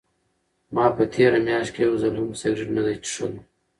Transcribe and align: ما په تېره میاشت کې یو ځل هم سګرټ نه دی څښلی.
ما 0.75 0.85
په 0.95 1.03
تېره 1.13 1.39
میاشت 1.47 1.71
کې 1.75 1.81
یو 1.87 1.93
ځل 2.01 2.13
هم 2.19 2.29
سګرټ 2.41 2.69
نه 2.77 2.81
دی 2.85 2.95
څښلی. 3.03 3.39